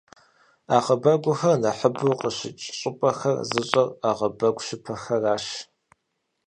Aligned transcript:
Ӏэгъэбэгухэр 0.67 1.55
нэхъыбэу 1.63 2.19
къыщыкӀ 2.19 2.67
щӏыпӏэхэр 2.79 3.35
зыщӀэр 3.49 3.87
Ӏэгъэбэгу 4.01 4.63
щыпэхэращ. 4.65 5.45